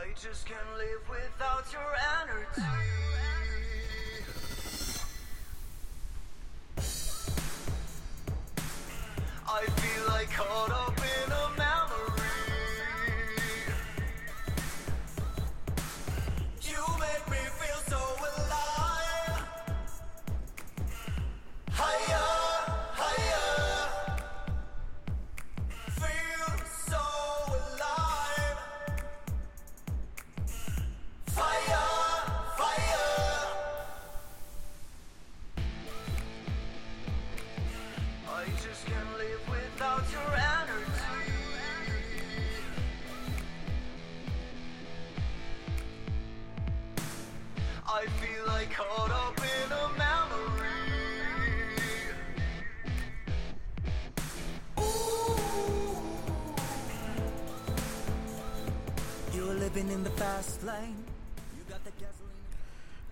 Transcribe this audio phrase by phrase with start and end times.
[0.00, 1.82] I just can't live without your
[2.22, 2.62] energy.
[9.46, 10.79] I feel like caught up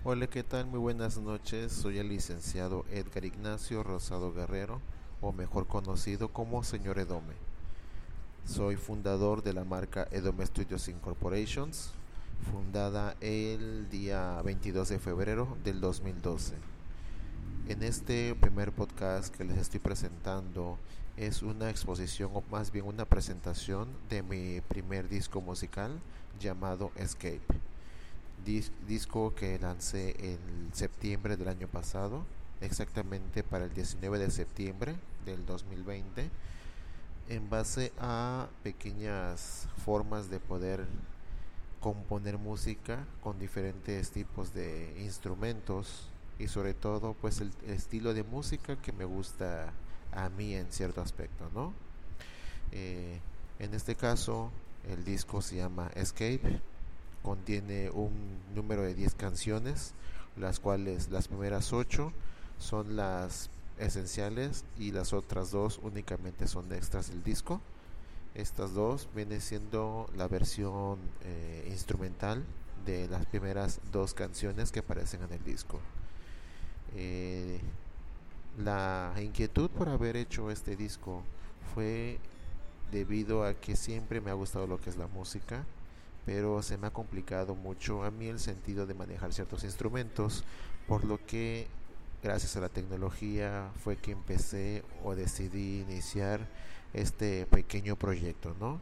[0.03, 0.65] Hola, ¿qué tal?
[0.65, 1.73] Muy buenas noches.
[1.73, 4.81] Soy el licenciado Edgar Ignacio Rosado Guerrero,
[5.21, 7.35] o mejor conocido como Señor Edome.
[8.47, 11.91] Soy fundador de la marca Edome Studios Incorporations,
[12.51, 16.55] fundada el día 22 de febrero del 2012.
[17.69, 20.79] En este primer podcast que les estoy presentando
[21.19, 25.99] es una exposición o más bien una presentación de mi primer disco musical
[26.39, 27.41] llamado Escape.
[28.47, 30.39] Dis- disco que lancé en
[30.73, 32.25] septiembre del año pasado,
[32.61, 34.95] exactamente para el 19 de septiembre
[35.25, 36.31] del 2020,
[37.29, 40.87] en base a pequeñas formas de poder
[41.81, 48.77] componer música con diferentes tipos de instrumentos y sobre todo pues el estilo de música
[48.77, 49.73] que me gusta
[50.25, 51.73] a mí en cierto aspecto, ¿no?
[52.73, 53.21] Eh,
[53.59, 54.51] en este caso
[54.89, 56.61] el disco se llama Escape,
[57.23, 58.11] contiene un
[58.55, 59.93] número de 10 canciones,
[60.37, 62.13] las cuales las primeras 8
[62.59, 67.61] son las esenciales y las otras dos únicamente son extras del disco.
[68.35, 72.45] Estas dos viene siendo la versión eh, instrumental
[72.85, 75.81] de las primeras dos canciones que aparecen en el disco.
[76.95, 77.61] Eh,
[78.59, 81.23] la inquietud por haber hecho este disco
[81.75, 82.19] fue
[82.91, 85.65] debido a que siempre me ha gustado lo que es la música,
[86.27, 90.45] pero se me ha complicado mucho a mí el sentido de manejar ciertos instrumentos,
[90.87, 91.69] por lo que
[92.23, 96.41] gracias a la tecnología fue que empecé o decidí iniciar
[96.95, 98.81] este pequeño proyecto, ¿no?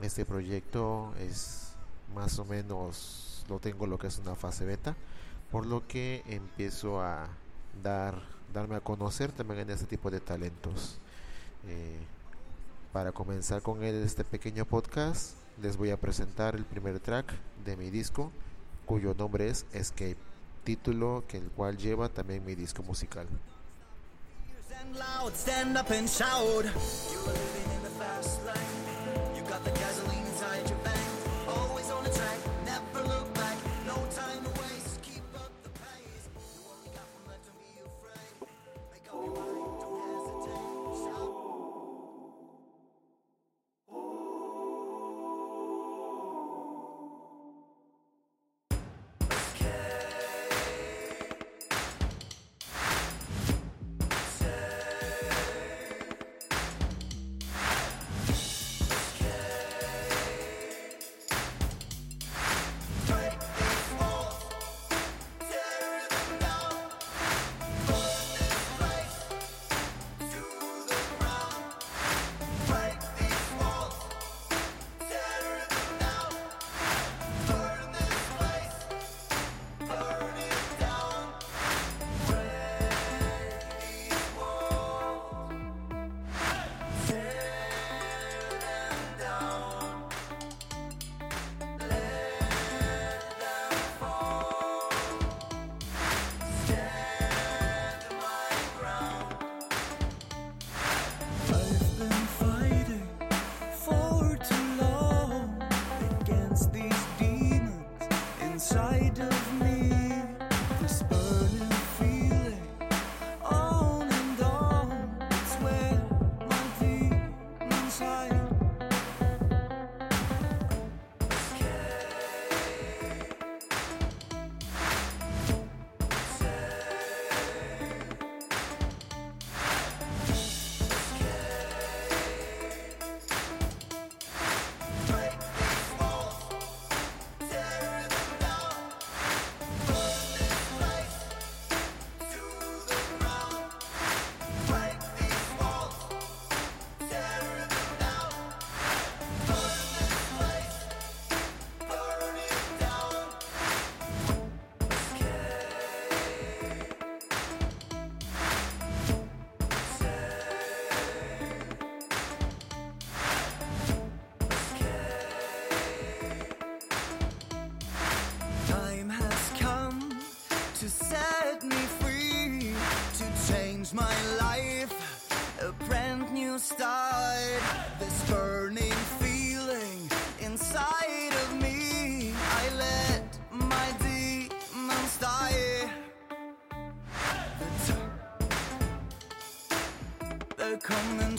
[0.00, 1.74] Este proyecto es
[2.14, 4.96] más o menos lo tengo lo que es una fase beta,
[5.50, 7.28] por lo que empiezo a
[7.82, 10.98] dar darme a conocer también en este tipo de talentos.
[11.66, 11.98] Eh,
[12.92, 17.32] para comenzar con este pequeño podcast, les voy a presentar el primer track
[17.64, 18.32] de mi disco,
[18.86, 20.16] cuyo nombre es Escape,
[20.64, 23.26] título que el cual lleva también mi disco musical.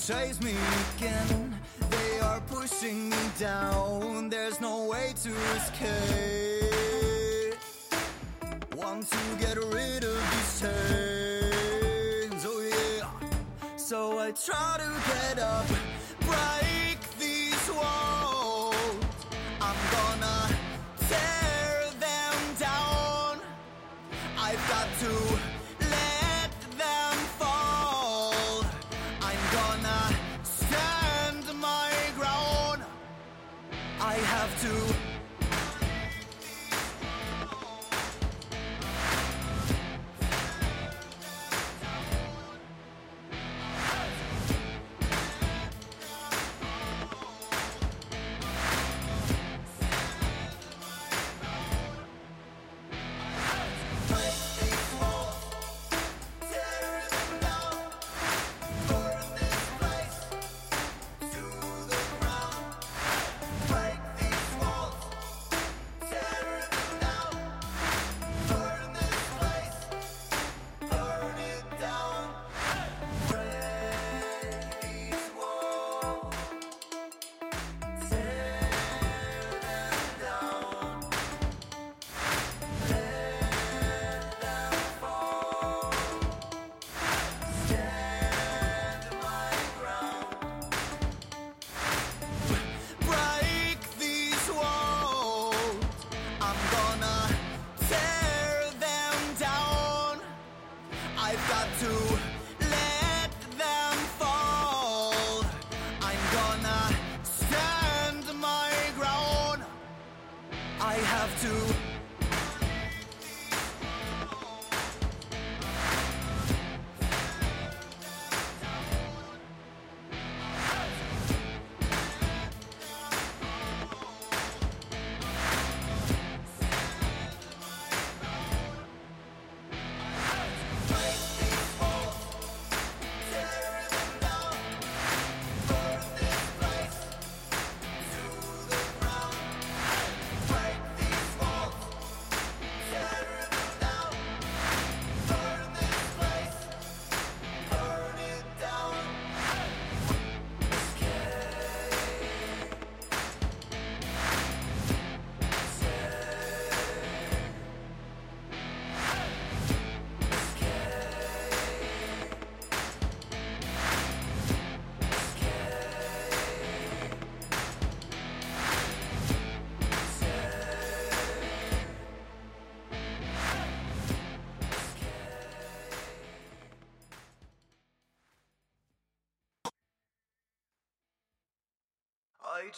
[0.05, 0.53] Chase me
[0.95, 1.59] again.
[1.89, 4.29] They are pushing me down.
[4.29, 6.69] There's no way to escape.
[8.75, 13.77] Want to get rid of these chains, oh yeah.
[13.77, 15.67] So I try to get up,
[16.21, 19.05] break these walls.
[19.59, 20.55] I'm gonna
[21.09, 23.41] tear them down.
[24.37, 25.48] I've got to
[34.61, 34.88] to.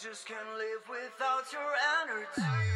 [0.00, 1.60] Just can't live without your
[2.02, 2.71] energy.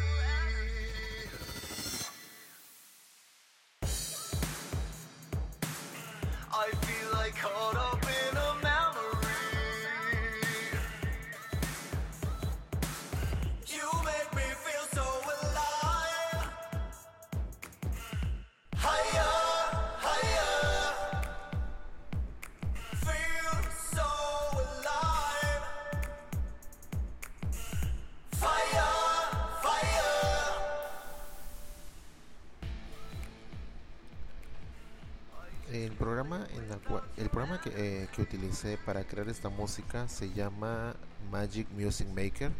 [37.65, 40.95] Eh, que utilicé para crear esta música se llama
[41.31, 42.51] Magic Music Maker,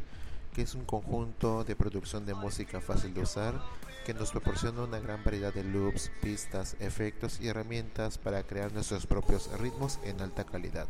[0.53, 3.61] que es un conjunto de producción de música fácil de usar
[4.07, 9.05] que nos proporciona una gran variedad de loops, pistas, efectos y herramientas para crear nuestros
[9.05, 10.87] propios ritmos en alta calidad.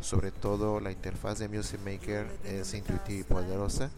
[0.00, 3.90] Sobre todo la interfaz de Music Maker es intuitiva y poderosa,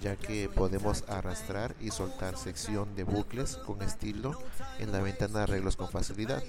[0.00, 4.32] ya que podemos arrastrar y soltar sección de bucles con estilo
[4.78, 6.42] en la ventana de arreglos con facilidad.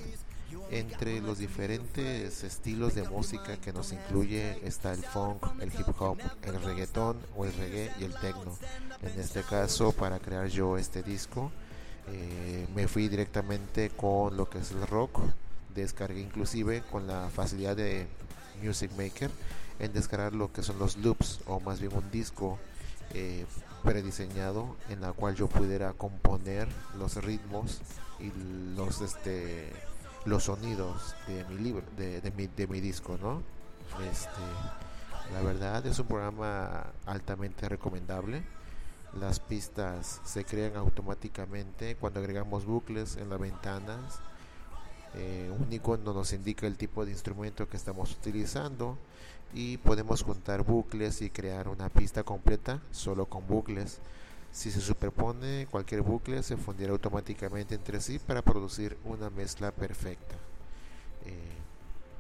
[0.72, 6.18] Entre los diferentes estilos de música que nos incluye está el funk, el hip hop,
[6.44, 8.58] el reggaetón o el reggae y el techno.
[9.02, 11.52] En este caso, para crear yo este disco,
[12.12, 15.20] eh, me fui directamente con lo que es el rock.
[15.74, 18.08] Descargué inclusive con la facilidad de
[18.64, 19.32] Music Maker
[19.80, 22.58] en descargar lo que son los loops o más bien un disco
[23.14, 23.46] eh,
[23.84, 27.82] prediseñado en la cual yo pudiera componer los ritmos
[28.20, 28.32] y
[28.76, 29.72] los este
[30.26, 33.44] los sonidos de mi libro de, mi disco no
[34.10, 34.42] este
[35.34, 38.44] la verdad es un programa altamente recomendable.
[39.20, 44.20] Las pistas se crean automáticamente cuando agregamos bucles en las ventanas.
[45.16, 48.98] Eh, un icono nos indica el tipo de instrumento que estamos utilizando
[49.54, 54.00] y podemos juntar bucles y crear una pista completa solo con bucles.
[54.56, 60.36] Si se superpone cualquier bucle se fundirá automáticamente entre sí para producir una mezcla perfecta.
[61.26, 61.58] Eh,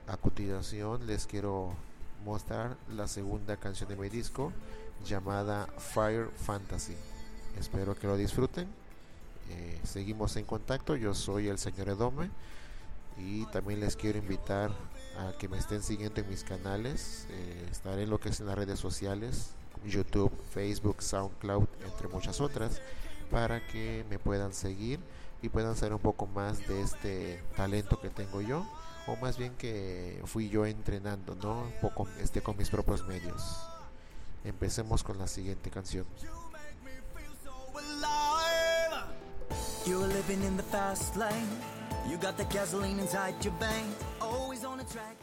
[0.06, 1.74] a continuación les quiero
[2.26, 4.52] mostrar la segunda canción de mi disco
[5.06, 6.98] llamada Fire Fantasy.
[7.58, 8.68] Espero que lo disfruten.
[9.50, 10.98] Eh, seguimos en contacto.
[10.98, 12.30] Yo soy el señor Edome
[13.18, 14.72] y también les quiero invitar
[15.18, 17.28] a que me estén siguiendo en mis canales.
[17.30, 19.56] Eh, estaré en lo que es en las redes sociales,
[19.88, 22.82] YouTube, Facebook, SoundCloud, entre muchas otras,
[23.32, 25.00] para que me puedan seguir
[25.42, 28.66] y puedan saber un poco más de este talento que tengo yo,
[29.08, 31.64] o más bien que fui yo entrenando, ¿no?
[31.64, 33.42] Un poco este, con mis propios medios.
[34.44, 36.06] Empecemos con la siguiente canción.
[39.86, 41.48] You're living in the fast lane.
[42.10, 43.94] You got the gasoline inside your vein.
[44.20, 45.16] Always on the track,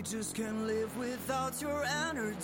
[0.00, 2.34] I just can't live without your energy.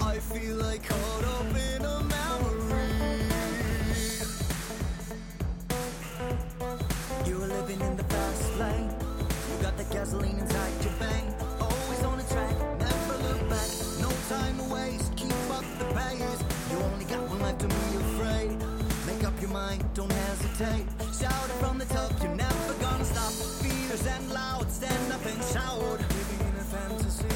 [0.00, 3.20] I feel like caught up in a memory.
[7.26, 8.88] You're living in the fast lane.
[8.88, 11.34] You got the gasoline inside your vein.
[11.60, 13.68] Always on the track, never look back.
[14.00, 16.42] No time to waste, keep up the pace.
[16.70, 18.56] You only got one life to be afraid.
[19.06, 20.86] Make up your mind, don't hesitate.
[21.18, 23.32] Shout it from the top, you're never gonna stop.
[23.62, 25.80] Fears and loud, stand up and shout.
[25.80, 27.28] Living in a fantasy,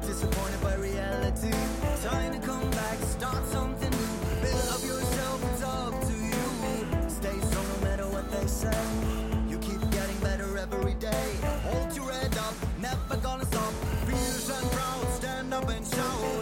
[0.00, 1.52] disappointed by reality.
[2.02, 4.14] Trying to come back, start something new.
[4.42, 6.46] Build up yourself, it's up to you.
[7.08, 8.82] Stay strong no matter what they say.
[9.48, 11.28] You keep getting better every day.
[11.64, 13.72] Hold your head up, never gonna stop.
[14.06, 16.35] Fierce and proud, stand up and shout.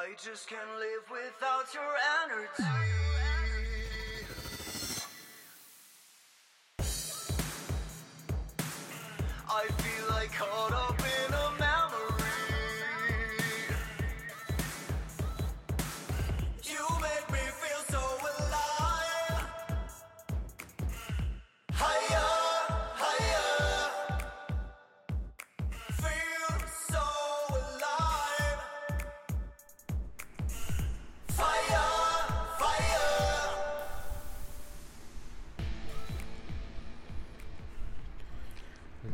[0.00, 1.82] I just can't live without your
[2.22, 2.97] energy.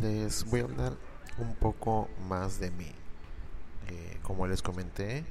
[0.04, 0.92] Les voy a hablar
[1.38, 2.92] un poco más de mí.
[3.88, 5.24] Eh, como les comenté,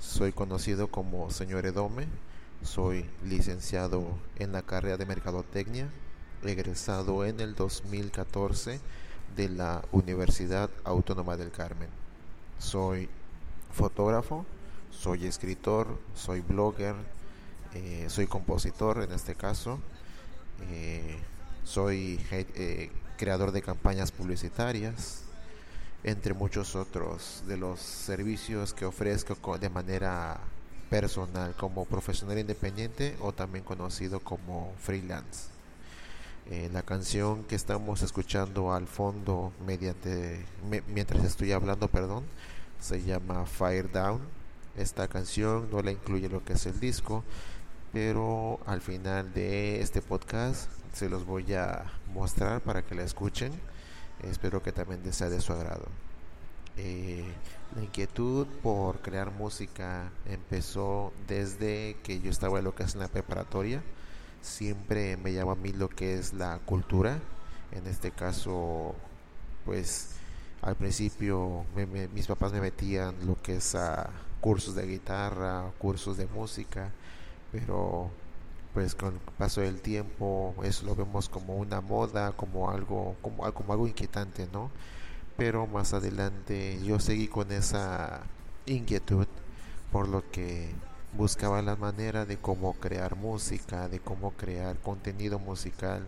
[0.00, 2.08] soy conocido como señor Edome,
[2.64, 5.88] soy licenciado en la carrera de Mercadotecnia,
[6.42, 8.80] egresado en el 2014
[9.36, 11.88] de la Universidad Autónoma del Carmen.
[12.58, 13.08] Soy
[13.70, 14.44] fotógrafo,
[14.90, 16.96] soy escritor, soy blogger,
[17.72, 19.78] eh, soy compositor en este caso,
[20.62, 21.20] eh,
[21.62, 22.18] soy
[23.18, 25.22] creador de campañas publicitarias,
[26.04, 30.38] entre muchos otros de los servicios que ofrezco co- de manera
[30.88, 35.48] personal como profesional independiente o también conocido como freelance.
[36.50, 42.24] Eh, la canción que estamos escuchando al fondo mediante me- mientras estoy hablando, perdón,
[42.80, 44.20] se llama Fire Down.
[44.76, 47.22] Esta canción no la incluye lo que es el disco,
[47.92, 53.52] pero al final de este podcast se los voy a mostrar para que la escuchen.
[54.22, 55.86] Espero que también sea de su agrado.
[56.76, 57.24] Eh,
[57.74, 63.08] la inquietud por crear música empezó desde que yo estaba en lo que es la
[63.08, 63.82] preparatoria.
[64.42, 67.18] Siempre me llama a mí lo que es la cultura.
[67.72, 68.94] En este caso,
[69.64, 70.10] pues
[70.62, 75.70] al principio me- me- mis papás me metían lo que es a cursos de guitarra,
[75.78, 76.90] cursos de música,
[77.52, 78.10] pero
[78.78, 83.44] pues con el paso del tiempo eso lo vemos como una moda, como algo, como,
[83.44, 84.70] al- como algo inquietante, ¿no?
[85.36, 88.22] Pero más adelante yo seguí con esa
[88.66, 89.26] inquietud,
[89.90, 90.70] por lo que
[91.16, 96.06] buscaba la manera de cómo crear música, de cómo crear contenido musical,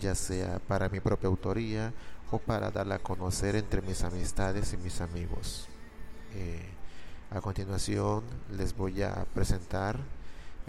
[0.00, 1.92] ya sea para mi propia autoría
[2.30, 5.68] o para darla a conocer entre mis amistades y mis amigos.
[6.34, 6.64] Eh,
[7.30, 8.24] a continuación
[8.56, 9.98] les voy a presentar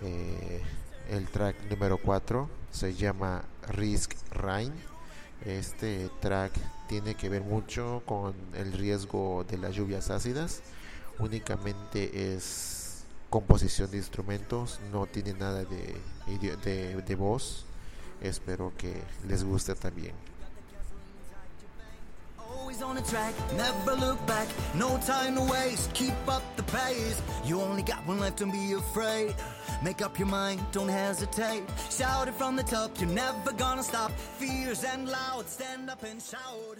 [0.02, 0.62] eh,
[1.10, 4.74] el track número 4, se llama Risk Rain.
[5.46, 6.52] Este track
[6.88, 10.62] tiene que ver mucho con el riesgo de las lluvias ácidas.
[11.20, 15.96] Únicamente es composición de instrumentos, no tiene nada de,
[17.06, 17.65] de voz.
[18.22, 20.13] Espero que les guste también.
[22.78, 27.22] Always on the track, never look back, no time to waste, keep up the pace.
[27.44, 29.34] You only got one life, don't be afraid.
[29.82, 31.63] Make up your mind, don't hesitate.
[31.90, 34.12] Shout it from the top, you're never gonna stop.
[34.12, 36.78] Fierce and loud, stand up and shout.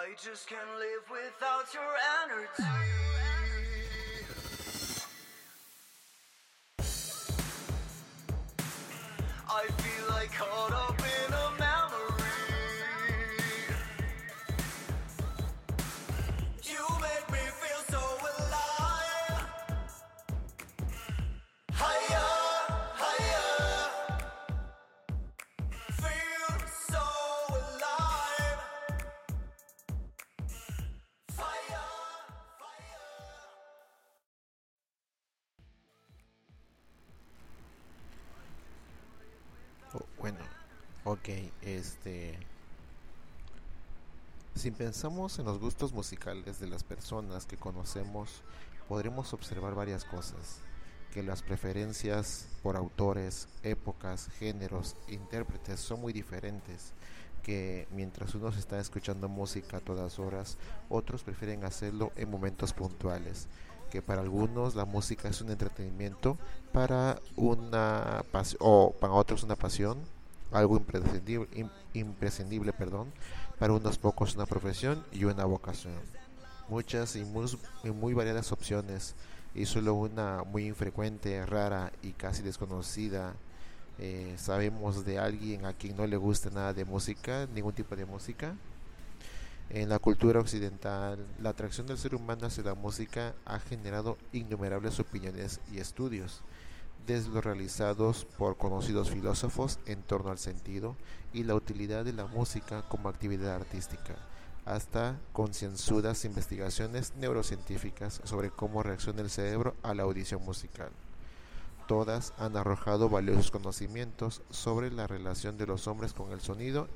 [0.00, 1.82] I just can't live without your
[2.24, 2.99] energy.
[41.20, 41.28] Ok,
[41.62, 42.38] este...
[44.54, 48.42] Si pensamos en los gustos musicales de las personas que conocemos,
[48.88, 50.58] podremos observar varias cosas.
[51.14, 56.92] Que las preferencias por autores, épocas, géneros, intérpretes son muy diferentes.
[57.42, 62.72] Que mientras uno se está escuchando música a todas horas, otros prefieren hacerlo en momentos
[62.72, 63.46] puntuales.
[63.90, 66.36] Que para algunos la música es un entretenimiento,
[66.72, 68.24] para una
[68.58, 69.98] o para otros una pasión,
[70.52, 73.12] algo imprescindible, im- imprescindible, perdón,
[73.58, 75.94] para unos pocos una profesión y una vocación.
[76.68, 77.46] Muchas y muy,
[77.84, 79.14] y muy variadas opciones
[79.54, 83.34] y solo una muy infrecuente, rara y casi desconocida.
[83.98, 88.06] Eh, sabemos de alguien a quien no le gusta nada de música, ningún tipo de
[88.06, 88.54] música.
[89.68, 94.98] En la cultura occidental, la atracción del ser humano hacia la música ha generado innumerables
[94.98, 96.40] opiniones y estudios,
[97.06, 100.96] desde los realizados por conocidos filósofos en torno al sentido
[101.32, 104.16] y la utilidad de la música como actividad artística,
[104.64, 110.90] hasta concienzudas investigaciones neurocientíficas sobre cómo reacciona el cerebro a la audición musical.
[111.86, 116.88] Todas han arrojado valiosos conocimientos sobre la relación de los hombres con el sonido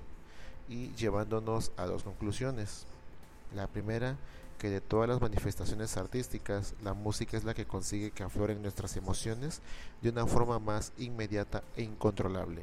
[0.69, 2.87] y llevándonos a dos conclusiones.
[3.55, 4.17] La primera,
[4.65, 8.97] que de todas las manifestaciones artísticas, la música es la que consigue que afloren nuestras
[8.97, 9.61] emociones
[10.01, 12.63] de una forma más inmediata e incontrolable.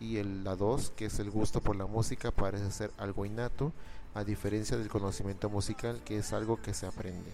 [0.00, 3.72] Y el, la dos, que es el gusto por la música, parece ser algo innato,
[4.14, 7.30] a diferencia del conocimiento musical, que es algo que se aprende.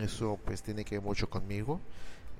[0.00, 1.80] Eso pues tiene que ver mucho conmigo.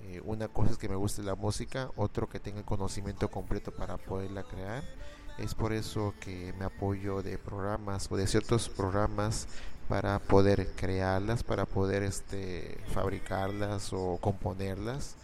[0.04, 3.72] Eh, una cosa es que me guste la música, otro que tenga el conocimiento completo
[3.72, 4.82] para poderla crear.
[5.36, 9.48] Es por eso que me apoyo de programas o de ciertos programas
[9.88, 15.16] para poder crearlas, para poder este fabricarlas o componerlas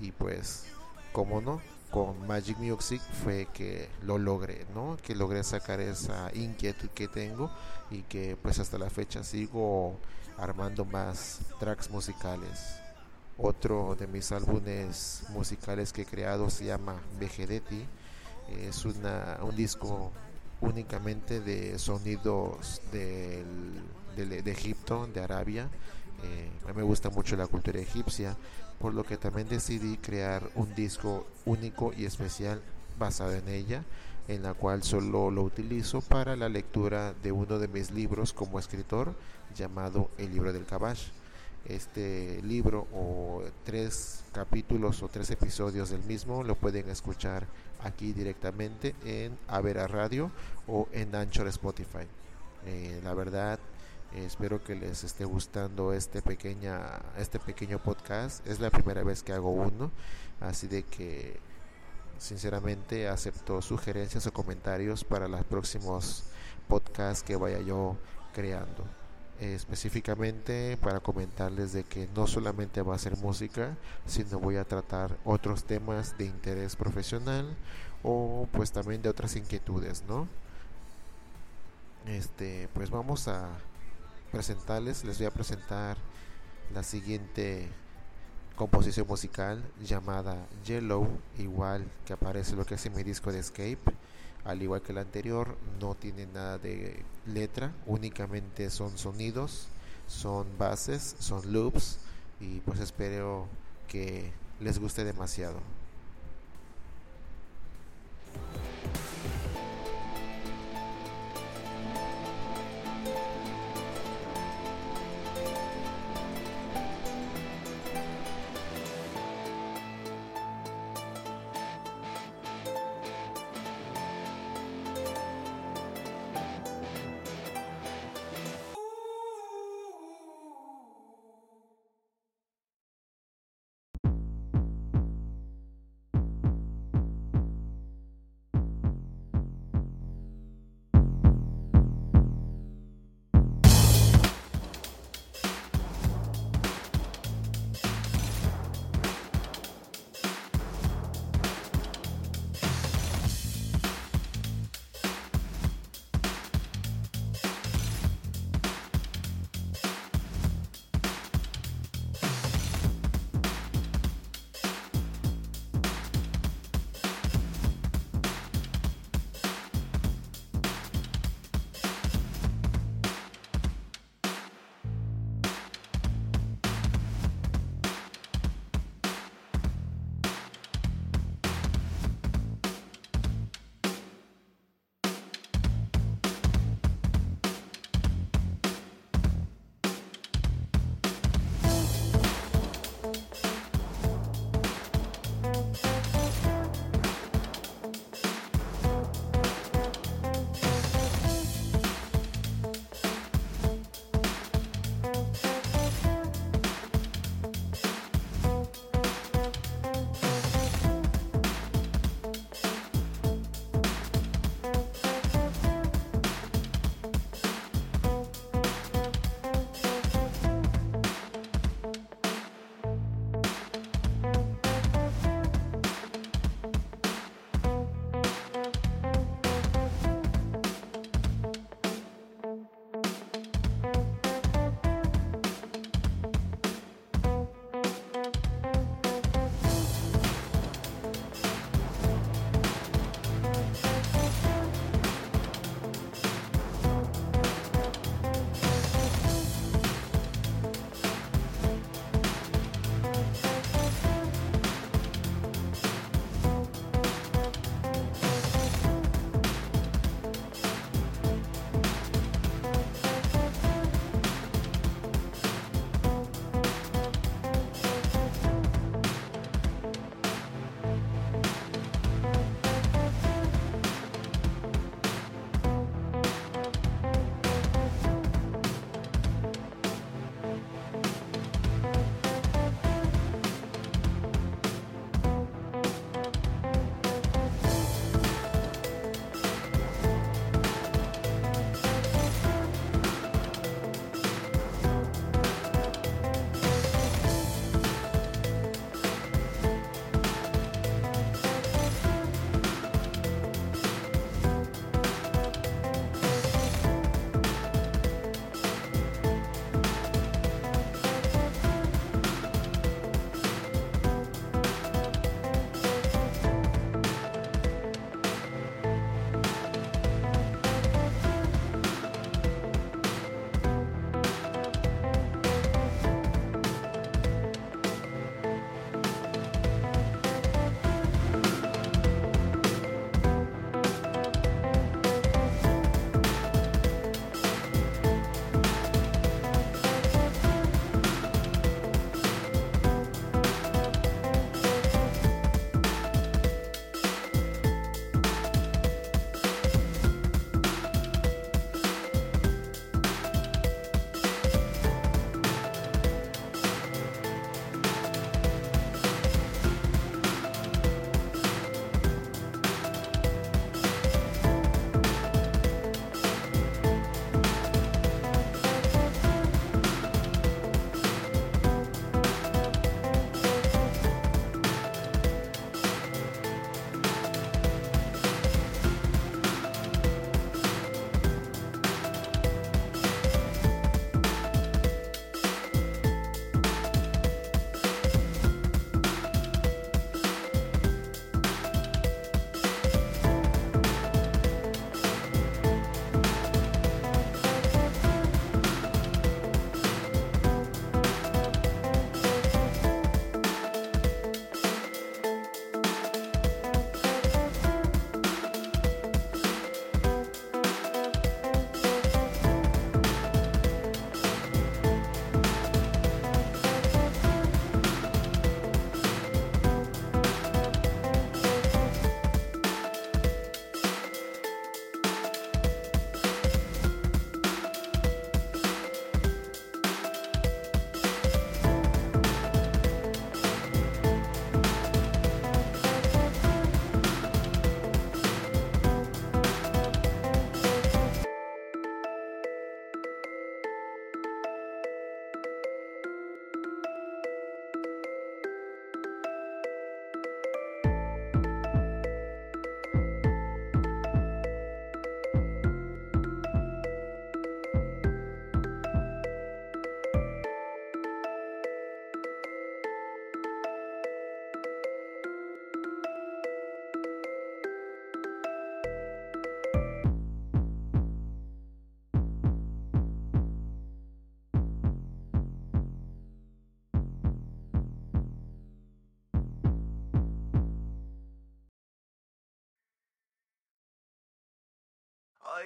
[0.00, 0.64] y pues
[1.12, 4.96] como no con Magic Music fue que lo logré, ¿no?
[5.02, 7.50] Que logré sacar esa inquietud que tengo
[7.90, 9.96] y que pues hasta la fecha sigo
[10.36, 12.80] armando más tracks musicales.
[13.38, 17.86] Otro de mis álbumes musicales que he creado se llama Vegedetti.
[18.48, 19.02] Es un
[19.54, 20.10] disco
[20.60, 23.82] únicamente de sonidos del,
[24.16, 25.68] del- de Egipto, de Arabia.
[26.24, 28.36] Eh, a mí me gusta mucho la cultura egipcia,
[28.80, 32.60] por lo que también decidí crear un disco único y especial
[32.98, 33.84] basado en ella,
[34.28, 38.58] en la cual solo lo utilizo para la lectura de uno de mis libros como
[38.58, 39.14] escritor,
[39.54, 41.08] llamado El libro del Kabash.
[41.66, 47.46] Este libro o tres capítulos o tres episodios del mismo lo pueden escuchar
[47.82, 50.30] aquí directamente en Avera Radio
[50.68, 52.06] o en Anchor Spotify.
[52.66, 53.58] Eh, la verdad,
[54.14, 58.46] espero que les esté gustando este pequeña este pequeño podcast.
[58.46, 59.90] Es la primera vez que hago uno,
[60.40, 61.38] así de que
[62.18, 66.24] sinceramente acepto sugerencias o comentarios para los próximos
[66.68, 67.96] podcasts que vaya yo
[68.32, 68.84] creando.
[69.38, 74.64] Eh, específicamente para comentarles de que no solamente va a ser música, sino voy a
[74.64, 77.54] tratar otros temas de interés profesional
[78.02, 80.26] o pues también de otras inquietudes, ¿no?
[82.06, 83.50] Este, pues vamos a
[84.36, 85.96] presentarles, les voy a presentar
[86.74, 87.70] la siguiente
[88.54, 93.94] composición musical llamada Yellow, igual que aparece lo que es mi disco de Escape.
[94.44, 99.68] Al igual que el anterior, no tiene nada de letra, únicamente son sonidos,
[100.06, 101.98] son bases, son loops
[102.38, 103.48] y pues espero
[103.88, 105.60] que les guste demasiado.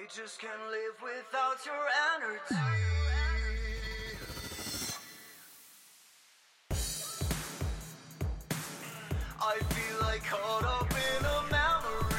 [0.01, 1.85] I just can't live without your
[2.15, 2.55] energy.
[9.39, 12.15] I feel like caught up in a memory.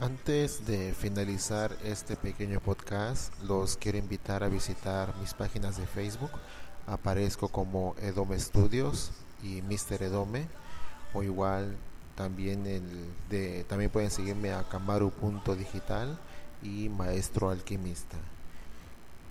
[0.00, 6.32] Antes de finalizar este pequeño podcast, los quiero invitar a visitar mis páginas de Facebook.
[6.88, 10.02] Aparezco como Edome Studios y Mr.
[10.02, 10.48] Edome,
[11.14, 11.76] o igual
[12.14, 12.82] también el
[13.30, 16.18] de también pueden seguirme a Camaru.digital
[16.62, 18.18] y Maestro Alquimista.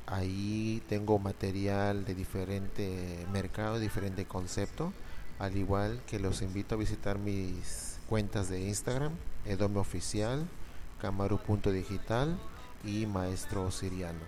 [0.07, 4.91] Ahí tengo material de diferente mercado, diferente concepto,
[5.39, 9.13] al igual que los invito a visitar mis cuentas de Instagram,
[9.45, 10.45] Edome Oficial,
[11.01, 12.37] Camaru.digital
[12.83, 14.19] y Maestro Siriano.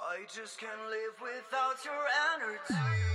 [0.01, 3.14] I just can't live without your energy.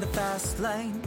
[0.00, 1.00] The fast lane.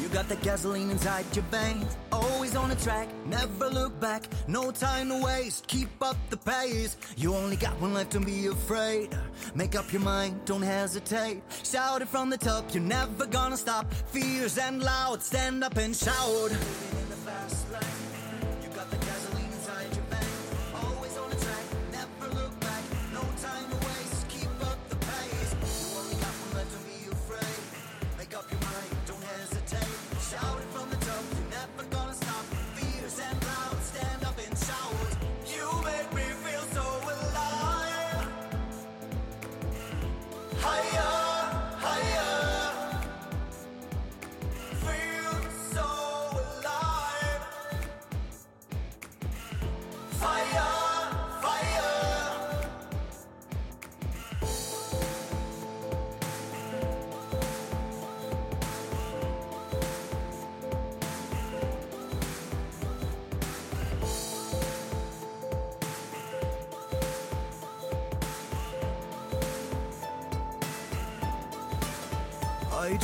[0.00, 1.96] You got the gasoline inside your veins.
[2.12, 4.24] Always on the track, never look back.
[4.46, 6.96] No time to waste, keep up the pace.
[7.16, 9.16] You only got one life, don't be afraid.
[9.54, 11.42] Make up your mind, don't hesitate.
[11.64, 13.92] Shout it from the top, you're never gonna stop.
[13.92, 16.52] Fierce and loud, stand up and shout.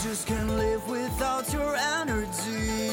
[0.02, 2.92] Just can't live without your energy.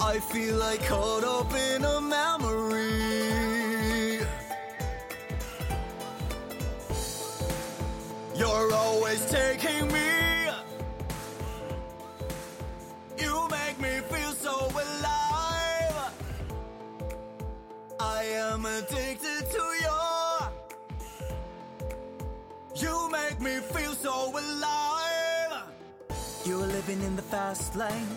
[0.00, 2.00] I feel like caught up in a
[22.76, 25.62] You make me feel so alive.
[26.44, 28.08] You're living in the fast lane.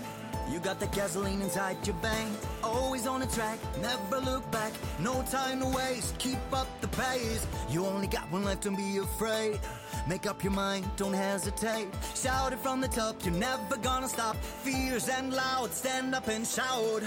[0.51, 2.37] You got the gasoline inside your veins.
[2.63, 4.73] Always on the track, never look back.
[4.99, 7.45] No time to waste, keep up the pace.
[7.69, 9.59] You only got one life, don't be afraid.
[10.07, 11.89] Make up your mind, don't hesitate.
[12.15, 14.37] Shout it from the top, you're never gonna stop.
[14.37, 17.03] Fierce and loud, stand up and shout.